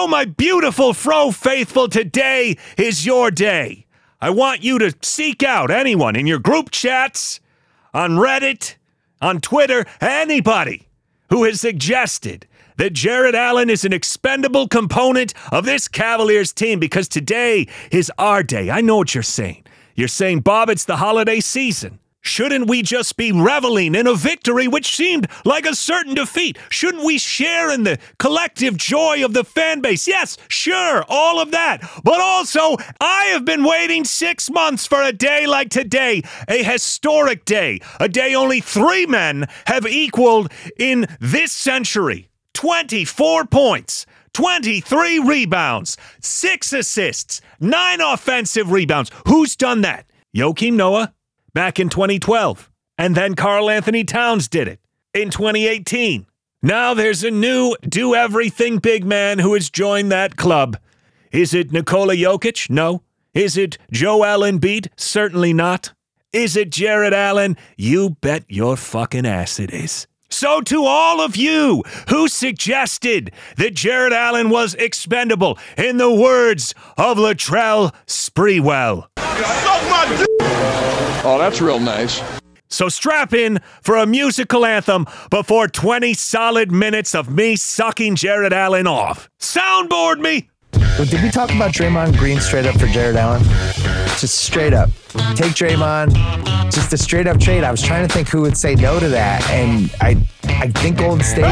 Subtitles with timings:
[0.00, 3.84] So, my beautiful Fro faithful, today is your day.
[4.18, 7.38] I want you to seek out anyone in your group chats,
[7.92, 8.76] on Reddit,
[9.20, 10.88] on Twitter, anybody
[11.28, 12.46] who has suggested
[12.78, 18.42] that Jarrett Allen is an expendable component of this Cavaliers team because today is our
[18.42, 18.70] day.
[18.70, 19.64] I know what you're saying.
[19.96, 21.98] You're saying, Bob, it's the holiday season.
[22.22, 26.58] Shouldn't we just be reveling in a victory which seemed like a certain defeat?
[26.68, 30.06] Shouldn't we share in the collective joy of the fan base?
[30.06, 31.80] Yes, sure, all of that.
[32.04, 37.44] But also, I have been waiting six months for a day like today, a historic
[37.44, 44.06] day, a day only three men have equaled in this century 24 points.
[44.32, 49.10] 23 rebounds, six assists, nine offensive rebounds.
[49.26, 50.06] Who's done that?
[50.36, 51.12] Joakim Noah,
[51.54, 52.70] back in 2012.
[52.98, 54.80] And then Karl Anthony Towns did it
[55.14, 56.26] in 2018.
[56.62, 60.76] Now there's a new do everything big man who has joined that club.
[61.32, 62.68] Is it Nikola Jokic?
[62.68, 63.02] No.
[63.32, 64.88] Is it Joel Embiid?
[64.96, 65.94] Certainly not.
[66.32, 67.56] Is it Jarrett Allen?
[67.76, 70.06] You bet your fucking ass it is.
[70.32, 76.72] So, to all of you who suggested that Jarrett Allen was expendable, in the words
[76.96, 79.08] of Latrell Sprewell,
[81.24, 82.22] Oh, that's real nice.
[82.68, 88.52] So strap in for a musical anthem before 20 solid minutes of me sucking Jarrett
[88.52, 89.28] Allen off.
[89.40, 90.48] Soundboard me!
[90.72, 93.42] But did we talk about Draymond Green straight up for Jarrett Allen?
[94.18, 94.90] Just straight up.
[95.34, 96.14] Take Draymond.
[96.70, 97.64] Just a straight up trade.
[97.64, 100.98] I was trying to think who would say no to that, and I I think
[100.98, 101.44] Golden State.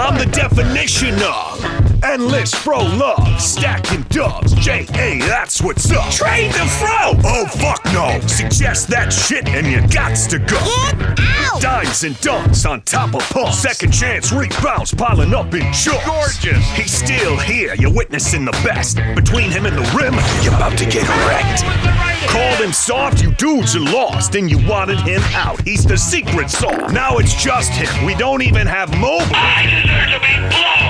[0.00, 1.73] I'm the definition of
[2.14, 4.54] endless fro love, stacking dubs.
[4.54, 6.08] J A, that's what's up.
[6.12, 7.12] Trade the fro.
[7.24, 8.20] Oh fuck no.
[8.28, 10.60] Suggest that shit and you gots to go.
[10.96, 11.60] Get out!
[11.60, 13.58] Dimes and dunks on top of pumps.
[13.58, 16.06] Second chance rebounds piling up in chunks.
[16.06, 16.64] Gorgeous.
[16.76, 17.74] He's still here.
[17.74, 18.98] You're witnessing the best.
[19.16, 21.64] Between him and the rim, you're about to get wrecked.
[22.30, 25.60] Called him soft, you dudes are lost, and you wanted him out.
[25.62, 26.92] He's the secret sauce.
[26.92, 28.04] Now it's just him.
[28.04, 29.34] We don't even have Mobley.
[29.34, 30.83] I deserve to be blown.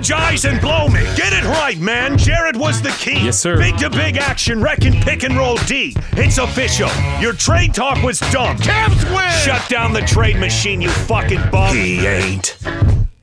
[0.00, 1.02] You apologize and blow me.
[1.14, 2.16] Get it right, man.
[2.16, 3.24] Jarrett was the key.
[3.24, 3.58] Yes, sir.
[3.58, 5.94] Big to big action, wrecking pick and roll D.
[6.12, 6.88] It's official.
[7.20, 8.56] Your trade talk was dumb.
[8.56, 9.30] Cavs win.
[9.44, 11.76] Shut down the trade machine, you fucking bum.
[11.76, 12.56] He ain't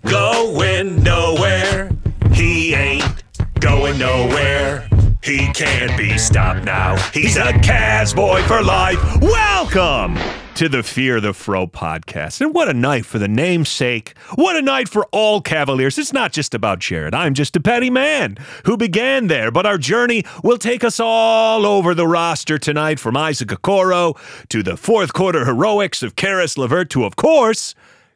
[0.04, 1.90] going nowhere.
[2.34, 3.24] He ain't
[3.60, 4.88] going nowhere.
[5.24, 6.96] He can't be stopped now.
[7.12, 9.00] He's a Cavs boy for life.
[9.20, 10.18] Welcome
[10.58, 12.42] to the Fear the Fro podcast.
[12.42, 14.18] And what a night for the namesake.
[14.34, 16.00] What a night for all Cavaliers.
[16.00, 17.14] It's not just about Jarrett.
[17.14, 21.64] I'm just a petty man who began there, but our journey will take us all
[21.64, 24.18] over the roster tonight from Isaac Okoro
[24.50, 27.76] to the fourth quarter heroics of Caris LeVert to, of course,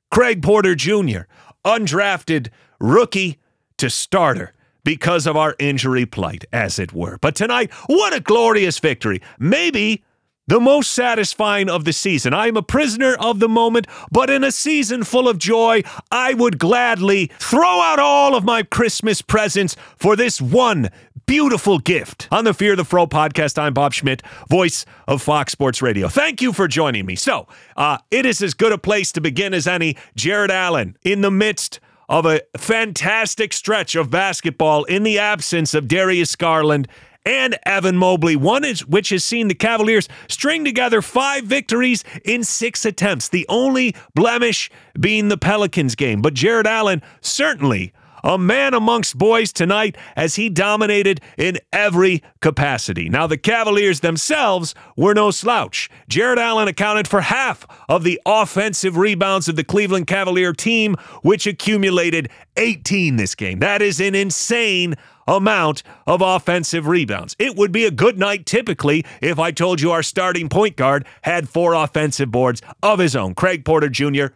[0.09, 1.27] Craig Porter Jr.,
[1.63, 2.47] undrafted
[2.79, 3.37] rookie
[3.77, 4.51] to starter
[4.83, 7.19] because of our injury plight, as it were.
[7.21, 9.21] But tonight, what a glorious victory.
[9.37, 10.03] Maybe
[10.51, 12.33] the most satisfying of the season.
[12.33, 15.81] I am a prisoner of the moment, but in a season full of joy,
[16.11, 20.89] I would gladly throw out all of my Christmas presents for this one
[21.25, 22.27] beautiful gift.
[22.33, 26.09] On the Fear the Fro podcast, I'm Bob Schmidt, voice of Fox Sports Radio.
[26.09, 27.15] Thank you for joining me.
[27.15, 27.47] So,
[27.77, 29.95] uh, it is as good a place to begin as any.
[30.17, 31.79] Jarrett Allen in the midst
[32.09, 36.89] of a fantastic stretch of basketball in the absence of Darius Garland
[37.25, 42.43] and Evan Mobley, one is, which has seen the Cavaliers string together five victories in
[42.43, 46.21] six attempts, the only blemish being the Pelicans game.
[46.21, 47.93] But Jarrett Allen certainly
[48.23, 53.09] a man amongst boys tonight as he dominated in every capacity.
[53.09, 55.89] Now, the Cavaliers themselves were no slouch.
[56.07, 61.47] Jarrett Allen accounted for half of the offensive rebounds of the Cleveland Cavalier team, which
[61.47, 63.59] accumulated 18 this game.
[63.59, 64.95] That is an insane
[65.27, 67.35] amount of offensive rebounds.
[67.39, 71.05] It would be a good night typically if I told you our starting point guard
[71.23, 73.35] had four offensive boards of his own.
[73.35, 74.27] Craig Porter Jr.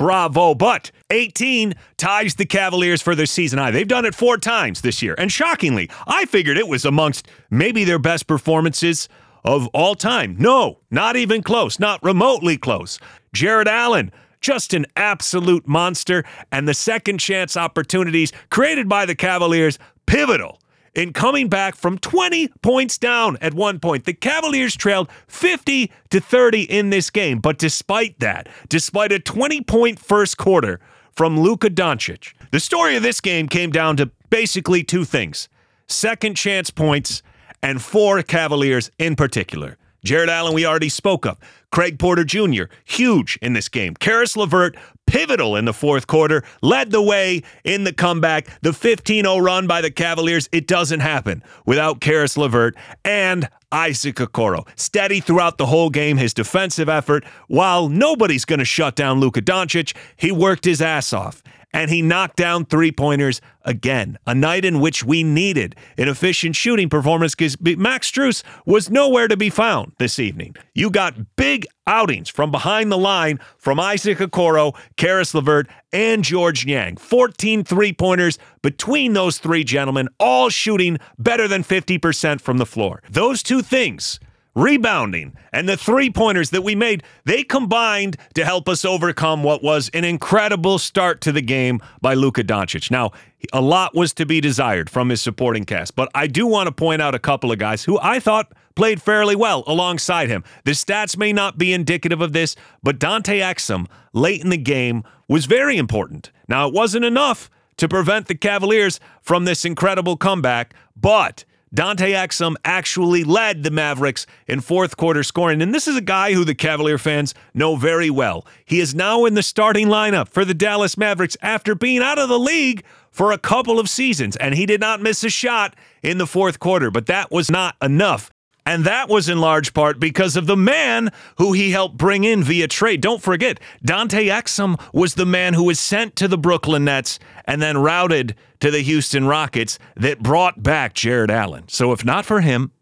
[0.00, 0.54] Bravo.
[0.54, 3.70] But 18 ties the Cavaliers for their season high.
[3.70, 5.14] They've done it four times this year.
[5.18, 9.10] And shockingly, I figured it was amongst maybe their best performances
[9.44, 10.36] of all time.
[10.38, 12.98] No, not even close, not remotely close.
[13.34, 14.10] Jarrett Allen,
[14.40, 16.24] just an absolute monster.
[16.50, 19.78] And the second chance opportunities created by the Cavaliers,
[20.10, 20.60] pivotal
[20.92, 24.06] in coming back from 20 points down at one point.
[24.06, 29.62] The Cavaliers trailed 50 to 30 in this game, but despite that, despite a 20
[29.62, 30.80] point first quarter
[31.14, 35.48] from Luka Doncic, the story of this game came down to basically two things
[35.86, 37.22] second chance points
[37.62, 39.76] and four Cavaliers in particular.
[40.04, 41.36] Jarrett Allen, we already spoke of.
[41.70, 43.94] Craig Porter Jr., huge in this game.
[43.94, 44.76] Caris LeVert,
[45.10, 48.46] pivotal in the fourth quarter, led the way in the comeback.
[48.62, 54.16] The 15 0 run by the Cavaliers, it doesn't happen without Caris LeVert and Isaac
[54.16, 54.66] Okoro.
[54.76, 57.24] Steady throughout the whole game, his defensive effort.
[57.48, 61.42] While nobody's going to shut down Luka Doncic, he worked his ass off
[61.72, 64.18] and he knocked down three pointers again.
[64.26, 69.28] A night in which we needed an efficient shooting performance because Max Strus was nowhere
[69.28, 70.56] to be found this evening.
[70.74, 76.66] You got big outings from behind the line from Isaac Okoro, Caris LeVert, and Georges
[76.66, 76.96] Niang.
[76.96, 83.02] 14 three pointers between those three gentlemen, all shooting better than 50% from the floor.
[83.10, 84.20] Those two things
[84.54, 89.62] rebounding, and the three pointers that we made, they combined to help us overcome what
[89.62, 92.90] was an incredible start to the game by Luka Doncic.
[92.90, 93.12] Now,
[93.52, 96.72] a lot was to be desired from his supporting cast, but I do want to
[96.72, 100.44] point out a couple of guys who I thought played fairly well alongside him.
[100.64, 105.04] The stats may not be indicative of this, but Dante Exum late in the game
[105.28, 106.30] was very important.
[106.48, 112.56] Now, it wasn't enough to prevent the Cavaliers from this incredible comeback, but Dante Exum
[112.64, 115.62] actually led the Mavericks in fourth quarter scoring.
[115.62, 118.44] And this is a guy who the Cavalier fans know very well.
[118.64, 122.28] He is now in the starting lineup for the Dallas Mavericks after being out of
[122.28, 124.36] the league for a couple of seasons.
[124.36, 127.76] And he did not miss a shot in the fourth quarter, but that was not
[127.80, 128.32] enough
[128.66, 132.42] and that was in large part because of the man who he helped bring in
[132.42, 133.00] via trade.
[133.00, 137.60] Don't forget, Dante Exum was the man who was sent to the Brooklyn Nets and
[137.60, 141.64] then routed to the Houston Rockets that brought back Jarrett Allen.
[141.68, 142.72] So if not for him,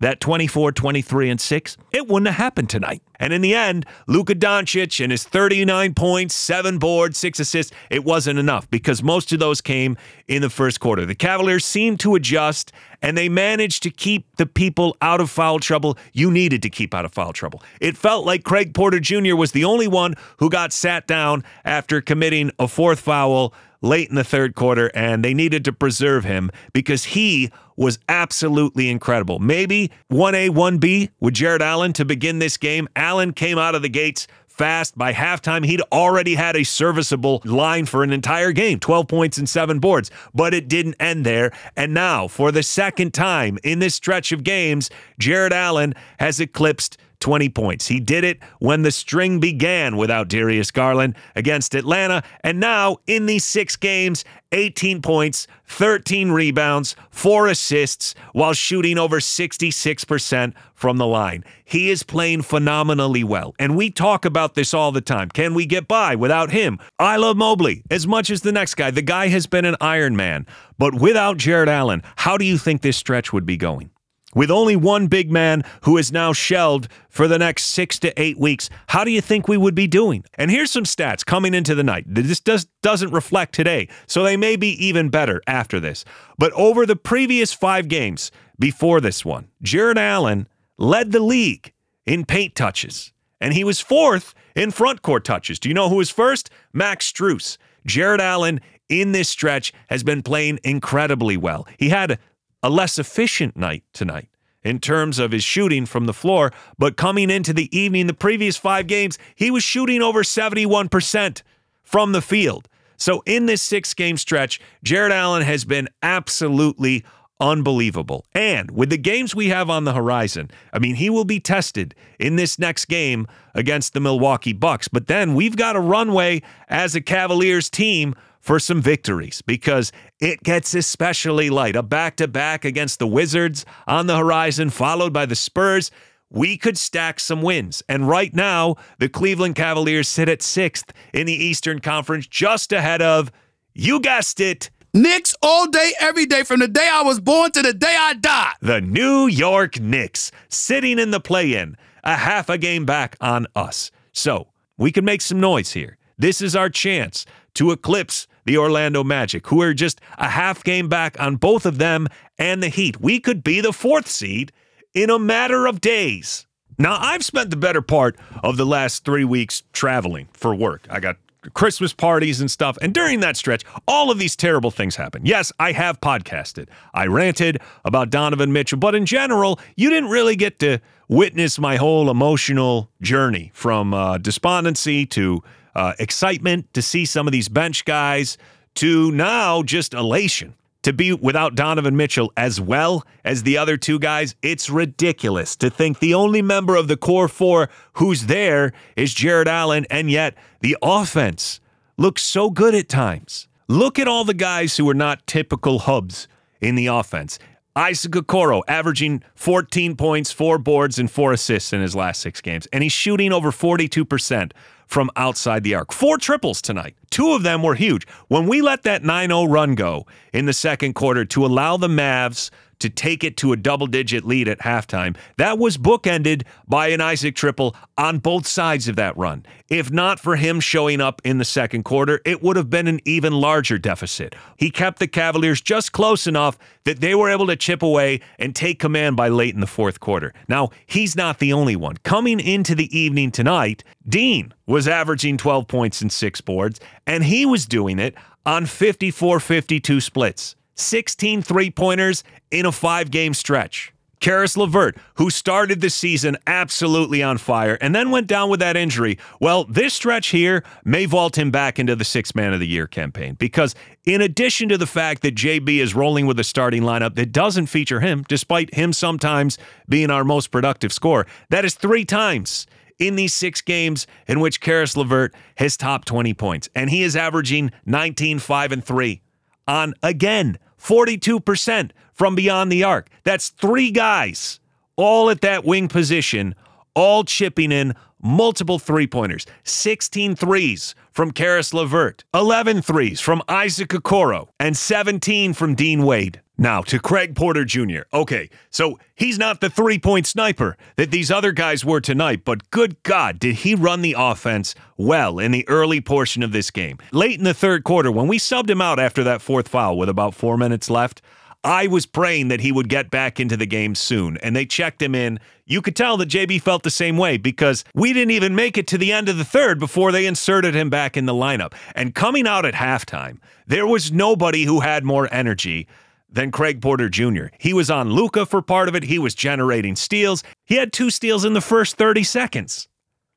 [0.00, 3.02] that 24, 23, and 6, it wouldn't have happened tonight.
[3.18, 8.04] And in the end, Luka Doncic and his 39 points, seven boards, six assists, it
[8.04, 9.96] wasn't enough because most of those came
[10.28, 11.06] in the first quarter.
[11.06, 15.60] The Cavaliers seemed to adjust and they managed to keep the people out of foul
[15.60, 17.62] trouble you needed to keep out of foul trouble.
[17.80, 19.34] It felt like Craig Porter Jr.
[19.34, 24.14] was the only one who got sat down after committing a fourth foul late in
[24.14, 29.38] the third quarter, and they needed to preserve him because he was absolutely incredible.
[29.38, 32.88] Maybe 1A, 1B with Jarrett Allen to begin this game.
[32.96, 34.26] Allen came out of the gates
[34.56, 34.96] fast.
[34.96, 39.48] By halftime, he'd already had a serviceable line for an entire game 12 points and
[39.48, 41.52] seven boards, but it didn't end there.
[41.76, 46.96] And now, for the second time in this stretch of games, Jarrett Allen has eclipsed
[47.20, 47.86] 20 points.
[47.86, 52.22] He did it when the string began without Darius Garland against Atlanta.
[52.42, 59.18] And now, in these six games, 18 points, 13 rebounds, four assists, while shooting over
[59.18, 61.44] 66% from the line.
[61.64, 63.54] He is playing phenomenally well.
[63.58, 65.28] And we talk about this all the time.
[65.30, 66.78] Can we get by without him?
[66.98, 68.90] I love Mobley as much as the next guy.
[68.90, 70.46] The guy has been an Iron Man.
[70.78, 73.90] But without Jarrett Allen, how do you think this stretch would be going?
[74.34, 78.38] With only one big man who is now shelved for the next six to eight
[78.38, 80.24] weeks, how do you think we would be doing?
[80.34, 82.04] And here's some stats coming into the night.
[82.06, 86.04] This does, doesn't reflect today, so they may be even better after this.
[86.38, 91.72] But over the previous five games before this one, Jarrett Allen led the league
[92.04, 95.58] in paint touches, and he was fourth in front court touches.
[95.58, 96.50] Do you know who was first?
[96.72, 97.58] Max Strus.
[97.86, 101.66] Jarrett Allen in this stretch has been playing incredibly well.
[101.78, 102.18] He had
[102.66, 104.28] a less efficient night tonight
[104.64, 108.56] in terms of his shooting from the floor, but coming into the evening, the previous
[108.56, 111.42] five games, he was shooting over 71%
[111.84, 112.68] from the field.
[112.96, 117.04] So in this six game stretch, Jarrett Allen has been absolutely
[117.38, 118.24] unbelievable.
[118.34, 121.94] And with the games we have on the horizon, I mean, he will be tested
[122.18, 124.88] in this next game against the Milwaukee Bucks.
[124.88, 130.40] But then we've got a runway as a Cavaliers team for some victories because it
[130.44, 131.74] gets especially light.
[131.74, 135.90] A back to back against the Wizards on the horizon, followed by the Spurs.
[136.30, 137.82] We could stack some wins.
[137.88, 143.02] And right now, the Cleveland Cavaliers sit at sixth in the Eastern Conference, just ahead
[143.02, 143.32] of,
[143.74, 147.62] you guessed it, Knicks all day, every day, from the day I was born to
[147.62, 148.52] the day I die.
[148.62, 153.46] The New York Knicks sitting in the play in, a half a game back on
[153.54, 153.90] us.
[154.12, 154.48] So
[154.78, 155.98] we can make some noise here.
[156.16, 160.88] This is our chance to eclipse the Orlando Magic, who are just a half game
[160.88, 163.00] back on both of them and the Heat.
[163.00, 164.52] We could be the fourth seed
[164.94, 166.46] in a matter of days.
[166.78, 170.86] Now, I've spent the better part of the last three weeks traveling for work.
[170.90, 171.16] I got
[171.54, 172.76] Christmas parties and stuff.
[172.82, 175.26] And during that stretch, all of these terrible things happened.
[175.26, 176.68] Yes, I have podcasted.
[176.92, 181.76] I ranted about Donovan Mitchell, but in general, you didn't really get to witness my
[181.76, 185.42] whole emotional journey from uh, despondency to
[185.76, 188.38] uh, excitement to see some of these bench guys
[188.74, 193.98] to now just elation to be without Donovan Mitchell as well as the other two
[193.98, 199.12] guys, it's ridiculous to think the only member of the core four who's there is
[199.12, 201.60] Jarrett Allen, and yet the offense
[201.98, 203.46] looks so good at times.
[203.68, 206.28] Look at all the guys who are not typical hubs
[206.60, 207.38] in the offense.
[207.74, 212.66] Isaac Okoro averaging 14 points, four boards, and four assists in his last six games.
[212.72, 214.52] And he's shooting over 42%
[214.86, 215.92] from outside the arc.
[215.92, 216.94] Four triples tonight.
[217.10, 218.06] Two of them were huge.
[218.28, 221.88] When we let that 9 0 run go in the second quarter to allow the
[221.88, 225.16] Mavs to take it to a double digit lead at halftime.
[225.38, 229.44] That was bookended by an Isaac triple on both sides of that run.
[229.68, 233.00] If not for him showing up in the second quarter, it would have been an
[233.04, 234.34] even larger deficit.
[234.56, 238.54] He kept the Cavaliers just close enough that they were able to chip away and
[238.54, 240.32] take command by late in the fourth quarter.
[240.48, 241.96] Now, he's not the only one.
[242.04, 247.46] Coming into the evening tonight, Dean was averaging 12 points and six boards, and he
[247.46, 248.14] was doing it
[248.44, 250.54] on 54 52 splits.
[250.76, 253.92] 16 three pointers in a five game stretch.
[254.20, 258.76] Caris LeVert, who started the season absolutely on fire and then went down with that
[258.76, 259.18] injury.
[259.40, 262.86] Well, this stretch here may vault him back into the six man of the year
[262.86, 267.14] campaign because, in addition to the fact that JB is rolling with a starting lineup
[267.16, 272.04] that doesn't feature him, despite him sometimes being our most productive scorer, that is three
[272.04, 272.66] times
[272.98, 276.68] in these six games in which Caris LeVert has topped 20 points.
[276.74, 279.20] And he is averaging 19, 5, and 3
[279.68, 283.08] on, again, 42% from beyond the arc.
[283.24, 284.60] That's three guys
[284.96, 286.54] all at that wing position,
[286.94, 293.90] all chipping in multiple three pointers, 16 threes from Caris LeVert, 11 threes from Isaac
[293.90, 296.40] Okoro, and 17 from Dean Wade.
[296.58, 298.02] Now to Craig Porter Jr.
[298.14, 302.70] Okay, so he's not the three point sniper that these other guys were tonight, but
[302.70, 306.96] good God, did he run the offense well in the early portion of this game?
[307.12, 310.08] Late in the third quarter, when we subbed him out after that fourth foul with
[310.08, 311.20] about four minutes left,
[311.62, 315.02] I was praying that he would get back into the game soon, and they checked
[315.02, 315.40] him in.
[315.66, 318.86] You could tell that JB felt the same way because we didn't even make it
[318.86, 321.74] to the end of the third before they inserted him back in the lineup.
[321.94, 325.88] And coming out at halftime, there was nobody who had more energy
[326.28, 327.46] than Craig Porter Jr.
[327.58, 329.04] He was on Luka for part of it.
[329.04, 330.42] He was generating steals.
[330.64, 332.88] He had two steals in the first 30 seconds.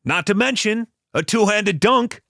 [0.04, 2.22] Not to mention a two handed dunk.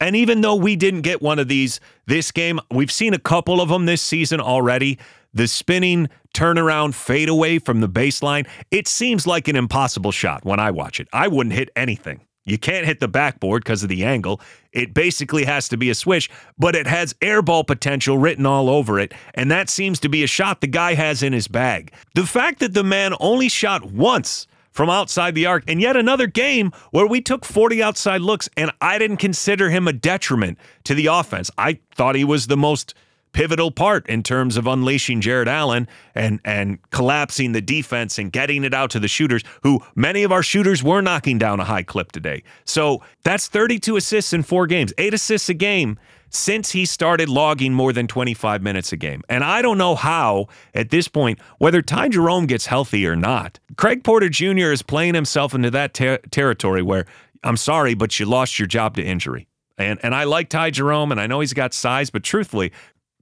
[0.00, 3.60] And even though we didn't get one of these this game, we've seen a couple
[3.60, 4.98] of them this season already.
[5.34, 10.60] The spinning turnaround fade away from the baseline, it seems like an impossible shot when
[10.60, 11.08] I watch it.
[11.12, 12.20] I wouldn't hit anything.
[12.48, 14.40] You can't hit the backboard because of the angle.
[14.72, 18.98] It basically has to be a swish, but it has airball potential written all over
[18.98, 21.92] it, and that seems to be a shot the guy has in his bag.
[22.14, 26.28] The fact that the man only shot once from outside the arc, and yet another
[26.28, 30.94] game where we took 40 outside looks, and I didn't consider him a detriment to
[30.94, 31.50] the offense.
[31.58, 32.94] I thought he was the most
[33.32, 38.64] pivotal part in terms of unleashing Jarrett Allen and and collapsing the defense and getting
[38.64, 41.82] it out to the shooters who many of our shooters were knocking down a high
[41.82, 42.42] clip today.
[42.64, 45.98] So that's 32 assists in 4 games, 8 assists a game
[46.30, 49.22] since he started logging more than 25 minutes a game.
[49.28, 53.58] And I don't know how at this point whether Ty Jerome gets healthy or not.
[53.76, 54.72] Craig Porter Jr.
[54.72, 57.06] is playing himself into that ter- territory where
[57.42, 59.48] I'm sorry but you lost your job to injury.
[59.78, 62.72] And and I like Ty Jerome and I know he's got size, but truthfully,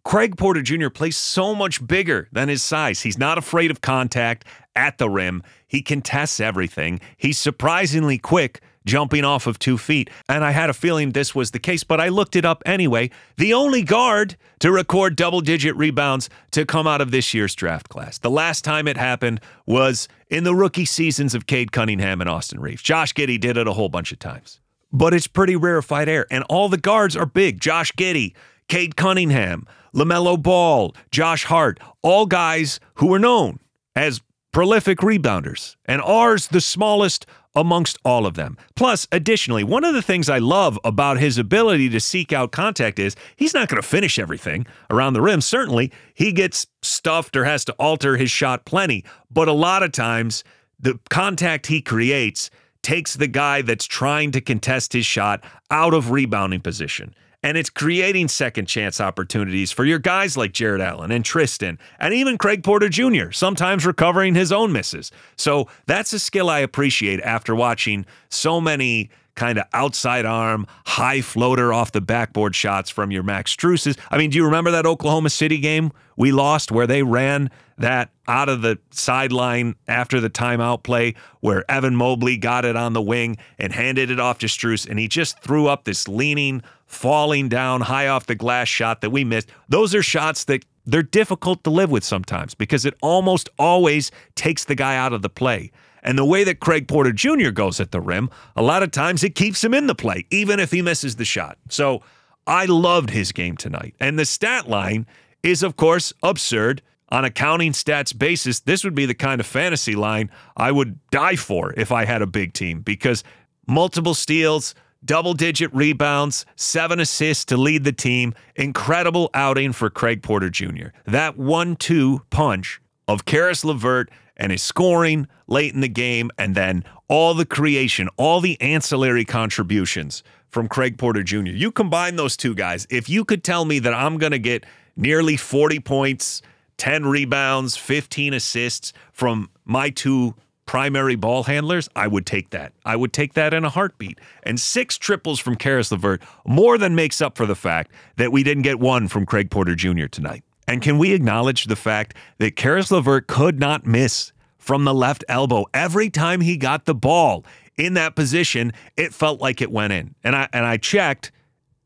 [0.06, 0.88] Craig Porter Jr.
[0.88, 3.00] plays so much bigger than his size.
[3.00, 4.44] He's not afraid of contact
[4.76, 5.42] at the rim.
[5.66, 7.00] He contests everything.
[7.16, 10.08] He's surprisingly quick jumping off of two feet.
[10.28, 13.10] And I had a feeling this was the case, but I looked it up anyway.
[13.36, 17.88] The only guard to record double digit rebounds to come out of this year's draft
[17.88, 18.18] class.
[18.18, 22.60] The last time it happened was in the rookie seasons of Cade Cunningham and Austin
[22.60, 22.80] Reaves.
[22.80, 24.60] Josh Giddey did it a whole bunch of times.
[24.92, 26.28] But it's pretty rarefied air.
[26.30, 27.60] And all the guards are big.
[27.60, 28.34] Josh Giddey,
[28.68, 29.66] Cade Cunningham,
[29.96, 33.58] LaMelo Ball, Josh Hart, all guys who were known
[33.94, 34.20] as
[34.52, 38.58] prolific rebounders, and ours the smallest amongst all of them.
[38.74, 42.98] Plus, additionally, one of the things I love about his ability to seek out contact
[42.98, 45.40] is he's not going to finish everything around the rim.
[45.40, 49.92] Certainly, he gets stuffed or has to alter his shot plenty, but a lot of
[49.92, 50.44] times
[50.78, 52.50] the contact he creates
[52.82, 57.70] takes the guy that's trying to contest his shot out of rebounding position and it's
[57.70, 62.62] creating second chance opportunities for your guys like Jarrett Allen and Tristan and even Craig
[62.64, 65.10] Porter Jr., sometimes recovering his own misses.
[65.36, 71.20] So that's a skill I appreciate after watching so many kind of outside arm, high
[71.20, 73.96] floater off the backboard shots from your Max Struses.
[74.10, 78.10] I mean, do you remember that Oklahoma City game we lost where they ran that
[78.26, 83.02] out of the sideline after the timeout play where Evan Mobley got it on the
[83.02, 87.48] wing and handed it off to Strus and he just threw up this leaning falling
[87.48, 89.50] down high off the glass shot that we missed.
[89.68, 94.64] Those are shots that they're difficult to live with sometimes because it almost always takes
[94.64, 95.70] the guy out of the play.
[96.06, 97.50] And the way that Craig Porter Jr.
[97.50, 100.60] goes at the rim, a lot of times it keeps him in the play, even
[100.60, 101.58] if he misses the shot.
[101.68, 102.00] So
[102.46, 103.96] I loved his game tonight.
[103.98, 105.06] And the stat line
[105.42, 106.80] is, of course, absurd.
[107.08, 110.98] On a counting stats basis, this would be the kind of fantasy line I would
[111.10, 113.22] die for if I had a big team because
[113.68, 118.34] multiple steals, double digit rebounds, seven assists to lead the team.
[118.56, 120.88] Incredible outing for Craig Porter Jr.
[121.04, 126.54] That one two punch of Caris LeVert and his scoring late in the game, and
[126.54, 131.50] then all the creation, all the ancillary contributions from Craig Porter Jr.
[131.50, 134.64] You combine those two guys, if you could tell me that I'm going to get
[134.96, 136.42] nearly 40 points,
[136.78, 140.34] 10 rebounds, 15 assists from my two
[140.66, 142.72] primary ball handlers, I would take that.
[142.84, 144.18] I would take that in a heartbeat.
[144.42, 148.42] And six triples from Caris LeVert more than makes up for the fact that we
[148.42, 150.06] didn't get one from Craig Porter Jr.
[150.06, 150.42] tonight.
[150.68, 155.24] And can we acknowledge the fact that Caris LeVert could not miss from the left
[155.28, 157.44] elbow every time he got the ball
[157.76, 158.72] in that position?
[158.96, 160.14] It felt like it went in.
[160.24, 161.30] And I and I checked,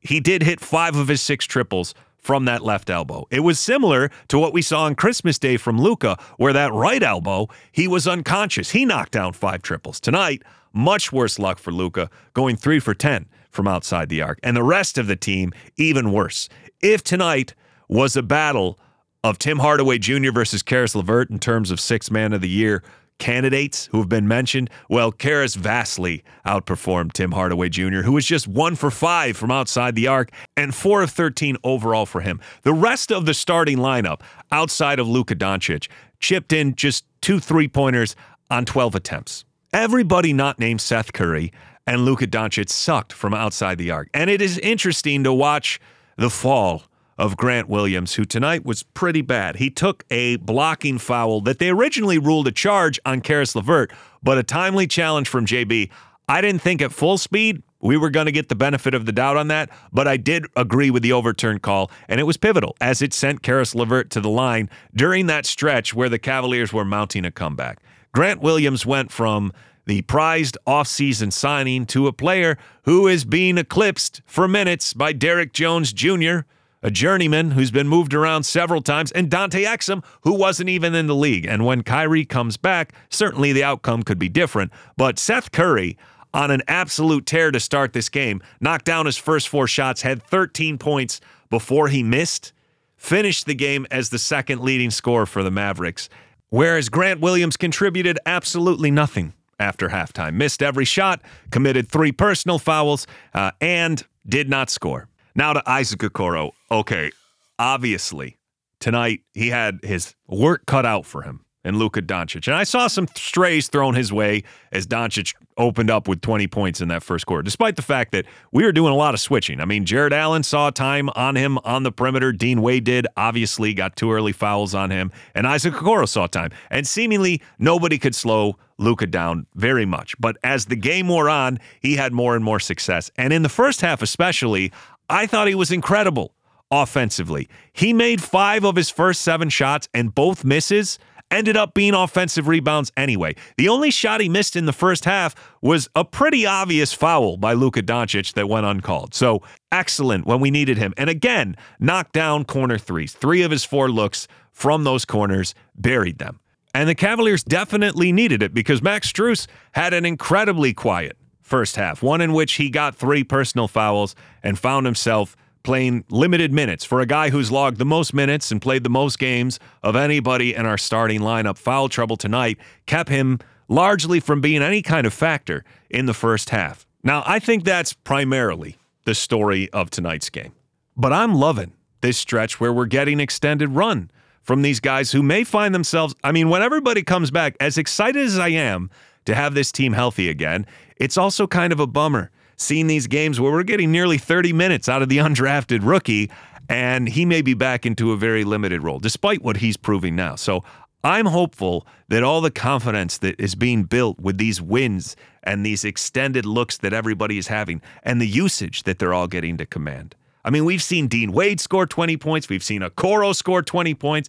[0.01, 3.27] he did hit five of his six triples from that left elbow.
[3.31, 7.03] It was similar to what we saw on Christmas Day from Luka, where that right
[7.03, 8.71] elbow, he was unconscious.
[8.71, 10.01] He knocked down five triples.
[10.01, 14.39] Tonight, much worse luck for Luka, going three for 10 from outside the arc.
[14.43, 16.49] And the rest of the team, even worse.
[16.81, 17.55] If tonight
[17.91, 18.79] was a battle
[19.25, 20.31] of Tim Hardaway Jr.
[20.33, 22.83] versus Caris LeVert in terms of six man of the year
[23.19, 28.49] candidates who have been mentioned, well, Caris vastly outperformed Tim Hardaway Jr., who was just
[28.49, 32.41] one for five from outside the arc and four of 13 overall for him.
[32.63, 35.89] The rest of the starting lineup, outside of Luka Doncic,
[36.21, 38.17] chipped in just two three pointers
[38.51, 39.45] on 12 attempts.
[39.73, 41.53] Everybody not named Seth Curry
[41.87, 44.09] and Luka Doncic sucked from outside the arc.
[44.15, 45.79] And it is interesting to watch
[46.17, 46.85] the fall
[47.21, 49.57] of Grant Williams, who tonight was pretty bad.
[49.57, 54.39] He took a blocking foul that they originally ruled a charge on Caris LeVert, but
[54.39, 55.91] a timely challenge from JB.
[56.27, 59.13] I didn't think at full speed we were going to get the benefit of the
[59.13, 62.75] doubt on that, but I did agree with the overturn call, and it was pivotal
[62.81, 66.87] as it sent Caris LeVert to the line during that stretch where the Cavaliers were
[66.87, 67.81] mounting a comeback.
[68.15, 69.53] Grant Williams went from
[69.85, 75.53] the prized offseason signing to a player who is being eclipsed for minutes by Derrick
[75.53, 76.41] Jones Jr.,
[76.83, 81.07] a journeyman who's been moved around several times, and Dante Exum, who wasn't even in
[81.07, 81.47] the league.
[81.47, 84.73] And when Kyrie comes back, certainly the outcome could be different.
[84.97, 85.99] But Seth Curry,
[86.33, 90.23] on an absolute tear to start this game, knocked down his first four shots, had
[90.23, 92.53] 13 points before he missed,
[92.97, 96.09] finished the game as the second leading scorer for the Mavericks.
[96.49, 103.07] Whereas Grant Williams contributed absolutely nothing after halftime, missed every shot, committed three personal fouls,
[103.35, 105.10] uh, and did not score.
[105.35, 106.53] Now to Isaac Okoro.
[106.71, 107.11] Okay,
[107.59, 108.39] obviously,
[108.79, 112.47] tonight he had his work cut out for him and Luka Doncic.
[112.47, 116.81] And I saw some strays thrown his way as Doncic opened up with 20 points
[116.81, 119.61] in that first quarter, despite the fact that we were doing a lot of switching.
[119.61, 122.33] I mean, Jarrett Allen saw time on him on the perimeter.
[122.33, 125.13] Dean Wade did, obviously, got two early fouls on him.
[125.35, 126.51] And Isaac Okoro saw time.
[126.71, 130.19] And seemingly nobody could slow Luka down very much.
[130.19, 133.11] But as the game wore on, he had more and more success.
[133.17, 134.73] And in the first half, especially,
[135.11, 136.35] I thought he was incredible
[136.71, 137.49] offensively.
[137.73, 141.01] He made five of his first seven shots, and both misses
[141.33, 143.35] ended up being offensive rebounds anyway.
[143.57, 147.55] The only shot he missed in the first half was a pretty obvious foul by
[147.55, 149.15] Luka Doncic that went uncalled.
[149.15, 149.43] So
[149.73, 150.95] excellent when we needed him.
[150.97, 153.13] And again, knocked down corner threes.
[153.13, 156.41] Three of his four looks from those corners buried them.
[156.73, 161.17] And the Cavaliers definitely needed it because Max Strus had an incredibly quiet
[161.51, 166.53] first half, one in which he got three personal fouls and found himself playing limited
[166.53, 169.97] minutes for a guy who's logged the most minutes and played the most games of
[169.97, 171.59] anybody in our starting lineup.
[171.59, 176.51] Foul trouble tonight kept him largely from being any kind of factor in the first
[176.51, 176.87] half.
[177.03, 180.53] Now, I think that's primarily the story of tonight's game.
[180.97, 184.11] But I'm loving this stretch where we're getting extended run
[184.43, 186.15] from these guys who may find themselves.
[186.25, 188.91] I mean, when everybody comes back, as excited as I am
[189.25, 193.41] to have this team healthy again, it's also kind of a bummer seeing these games
[193.41, 196.31] where we're getting nearly 30 minutes out of the undrafted rookie,
[196.69, 200.37] and he may be back into a very limited role, despite what he's proving now.
[200.37, 200.63] So
[201.03, 205.85] I'm hopeful that all the confidence that is being built with these wins and these
[205.85, 210.15] extended looks that everybody is having and the usage that they're all getting to command.
[210.45, 212.49] I mean, we've seen Dean Wade score 20 points.
[212.49, 214.29] We've seen Okoro score 20 points.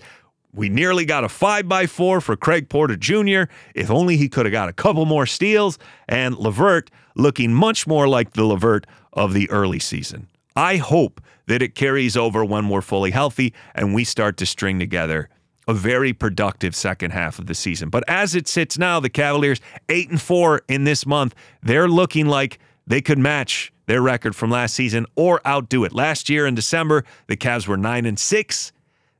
[0.54, 3.44] We nearly got a five by four for Craig Porter Jr.
[3.74, 5.80] If only he could have got a couple more steals.
[6.08, 10.28] And LeVert looking much more like the LeVert of the early season.
[10.56, 14.80] I hope that it carries over when we're fully healthy and we start to string
[14.80, 15.30] together
[15.68, 17.90] a very productive second half of the season.
[17.90, 22.26] But as it sits now, the Cavaliers 8 and 4 in this month, they're looking
[22.26, 25.94] like they could match their record from last season or outdo it.
[25.94, 28.72] Last year in December, the Cavs were 9 and 6.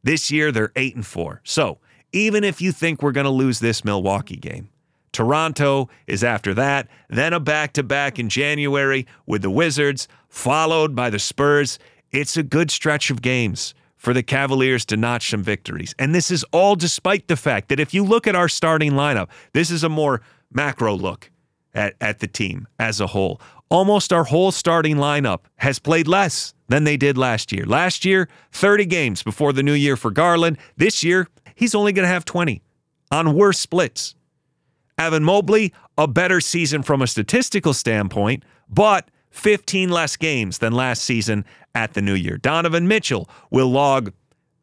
[0.03, 1.41] This year they're 8 and 4.
[1.43, 1.79] So,
[2.13, 4.69] even if you think we're going to lose this Milwaukee game,
[5.11, 10.95] Toronto is after that, then a back to back in January with the Wizards, followed
[10.95, 11.79] by the Spurs.
[12.11, 15.93] It's a good stretch of games for the Cavaliers to notch some victories.
[15.99, 19.29] And this is all despite the fact that if you look at our starting lineup,
[19.53, 21.29] this is a more macro look
[21.73, 23.39] at, at the team as a whole.
[23.71, 27.65] Almost our whole starting lineup has played less than they did last year.
[27.65, 30.57] Last year, 30 games before the new year for Garland.
[30.75, 32.62] This year, he's only going to have 20
[33.12, 34.13] on worse splits.
[34.97, 41.01] Evan Mobley, a better season from a statistical standpoint, but 15 less games than last
[41.01, 42.38] season at the new year.
[42.38, 44.12] Donovan Mitchell will log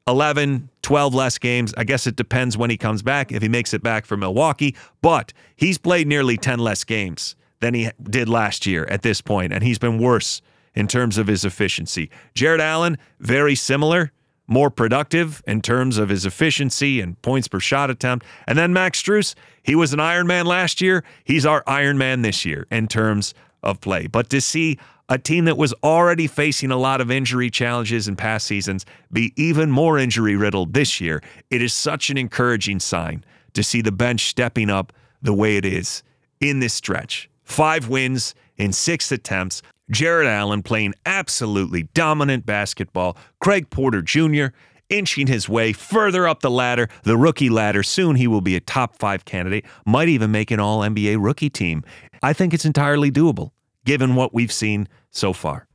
[0.07, 1.73] 11, 12 less games.
[1.79, 4.77] I guess it depends when he comes back, if he makes it back for Milwaukee,
[5.01, 9.53] but he's played nearly 10 less games than he did last year at this point,
[9.53, 10.40] and he's been worse
[10.75, 12.11] in terms of his efficiency.
[12.35, 14.12] Jarrett Allen, very similar,
[14.47, 18.25] more productive in terms of his efficiency and points per shot attempt.
[18.47, 21.05] And then Max Strus, he was an Iron Man last year.
[21.25, 24.07] He's our Iron Man this year in terms of play.
[24.07, 24.79] But to see
[25.11, 29.33] a team that was already facing a lot of injury challenges in past seasons be
[29.37, 33.92] even more injury riddled this year, it is such an encouraging sign to see the
[33.92, 36.03] bench stepping up the way it is
[36.40, 37.29] in this stretch.
[37.49, 39.63] Five wins in six attempts.
[39.91, 43.17] Jarrett Allen playing absolutely dominant basketball.
[43.41, 44.49] Craig Porter Jr.
[44.91, 47.83] inching his way further up the ladder, the rookie ladder.
[47.83, 51.49] Soon he will be a top five candidate, might even make an all NBA rookie
[51.49, 51.83] team.
[52.23, 53.53] I think it's entirely doable
[53.87, 55.67] given what we've seen so far.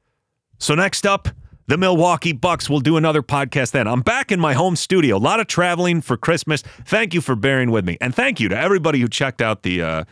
[0.59, 1.27] So, next up,
[1.65, 2.69] the Milwaukee Bucks.
[2.69, 3.87] We'll do another podcast then.
[3.87, 5.17] I'm back in my home studio.
[5.17, 6.61] A lot of traveling for Christmas.
[6.85, 7.97] Thank you for bearing with me.
[7.99, 10.03] And thank you to everybody who checked out the, uh,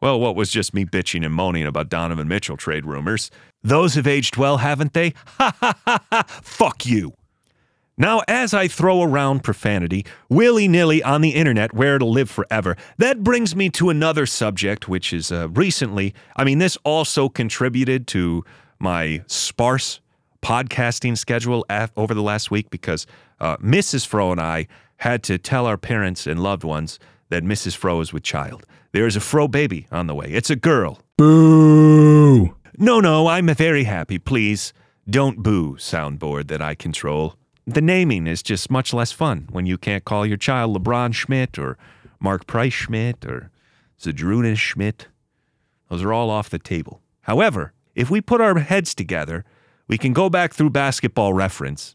[0.00, 3.30] well, what was just me bitching and moaning about Donovan Mitchell trade rumors.
[3.62, 5.14] Those have aged well, haven't they?
[5.38, 6.22] Ha ha ha ha.
[6.42, 7.14] Fuck you.
[8.00, 12.76] Now, as I throw around profanity willy nilly on the internet where it'll live forever,
[12.98, 18.06] that brings me to another subject, which is uh, recently, I mean, this also contributed
[18.08, 18.44] to
[18.78, 19.98] my sparse
[20.42, 23.04] podcasting schedule af- over the last week because
[23.40, 24.06] uh, Mrs.
[24.06, 27.76] Fro and I had to tell our parents and loved ones that Mrs.
[27.76, 28.64] Fro is with child.
[28.98, 30.26] There is a Fro baby on the way.
[30.26, 30.98] It's a girl.
[31.16, 32.56] Boo!
[32.76, 34.18] No, no, I'm very happy.
[34.18, 34.72] Please
[35.08, 39.78] don't boo, soundboard that I control the naming is just much less fun when you
[39.78, 41.78] can't call your child LeBron Schmidt or
[42.18, 43.52] Mark Price Schmidt or
[44.00, 45.06] Zydrunas Schmidt.
[45.88, 47.00] Those are all off the table.
[47.20, 49.44] However, if we put our heads together,
[49.86, 51.94] we can go back through basketball reference,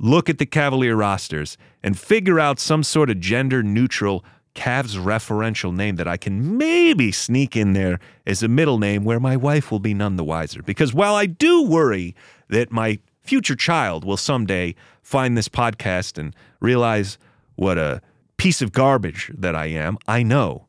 [0.00, 5.74] look at the Cavalier rosters, and figure out some sort of gender neutral Cavs referential
[5.74, 9.70] name that I can maybe sneak in there as a middle name where my wife
[9.70, 10.62] will be none the wiser.
[10.62, 12.14] Because while I do worry
[12.48, 17.18] that my future child will someday find this podcast and realize
[17.56, 18.00] what a
[18.36, 20.66] piece of garbage that I am, I know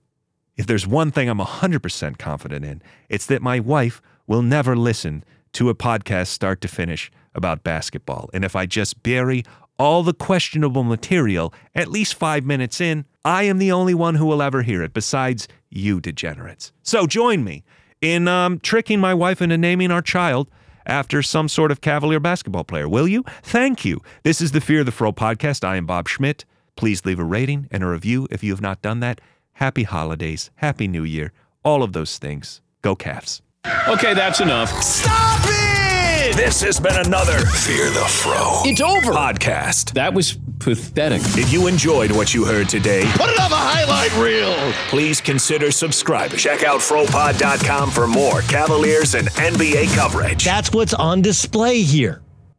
[0.58, 5.24] if there's one thing I'm 100% confident in, it's that my wife will never listen
[5.54, 8.30] to a podcast start to finish about basketball.
[8.34, 9.43] And if I just bury
[9.78, 14.27] all the questionable material at least five minutes in, I am the only one who
[14.27, 16.71] will ever hear it, besides you degenerates.
[16.83, 17.63] So join me
[17.99, 20.47] in um, tricking my wife into naming our child
[20.85, 23.23] after some sort of Cavalier basketball player, will you?
[23.41, 24.01] Thank you.
[24.23, 25.63] This is the Fear the Fro podcast.
[25.63, 26.45] I am Bob Schmidt.
[26.75, 29.19] Please leave a rating and a review if you have not done that.
[29.53, 31.31] Happy holidays, Happy New Year,
[31.63, 32.61] all of those things.
[32.83, 33.41] Go Cavs.
[33.88, 34.69] Okay, that's enough.
[34.83, 35.74] Stop it!
[36.36, 38.62] This has been another Fear the Fro.
[38.65, 39.13] It's over.
[39.13, 39.93] Podcast.
[39.93, 41.21] That was pathetic.
[41.38, 44.54] If you enjoyed what you heard today, Put it on the highlight reel.
[44.89, 46.38] please consider subscribing.
[46.38, 50.43] Check out FroPod.com for more Cavaliers and NBA coverage.
[50.43, 52.21] That's what's on display here.